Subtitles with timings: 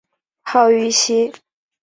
[0.41, 1.31] 号玉溪。